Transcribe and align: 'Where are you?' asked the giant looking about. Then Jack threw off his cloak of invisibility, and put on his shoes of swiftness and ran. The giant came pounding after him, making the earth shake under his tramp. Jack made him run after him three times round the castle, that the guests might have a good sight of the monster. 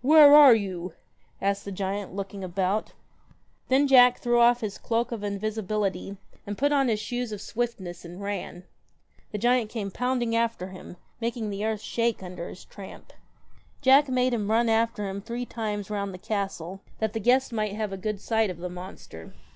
'Where 0.00 0.32
are 0.32 0.54
you?' 0.54 0.92
asked 1.40 1.64
the 1.64 1.72
giant 1.72 2.14
looking 2.14 2.44
about. 2.44 2.92
Then 3.66 3.88
Jack 3.88 4.20
threw 4.20 4.38
off 4.38 4.60
his 4.60 4.78
cloak 4.78 5.10
of 5.10 5.24
invisibility, 5.24 6.16
and 6.46 6.56
put 6.56 6.70
on 6.70 6.86
his 6.86 7.00
shoes 7.00 7.32
of 7.32 7.40
swiftness 7.40 8.04
and 8.04 8.22
ran. 8.22 8.62
The 9.32 9.38
giant 9.38 9.70
came 9.70 9.90
pounding 9.90 10.36
after 10.36 10.68
him, 10.68 10.98
making 11.20 11.50
the 11.50 11.64
earth 11.64 11.80
shake 11.80 12.22
under 12.22 12.48
his 12.48 12.64
tramp. 12.64 13.12
Jack 13.80 14.08
made 14.08 14.32
him 14.32 14.52
run 14.52 14.68
after 14.68 15.08
him 15.08 15.20
three 15.20 15.44
times 15.46 15.90
round 15.90 16.14
the 16.14 16.18
castle, 16.18 16.80
that 17.00 17.12
the 17.12 17.18
guests 17.18 17.50
might 17.50 17.74
have 17.74 17.92
a 17.92 17.96
good 17.96 18.20
sight 18.20 18.50
of 18.50 18.58
the 18.58 18.70
monster. 18.70 19.34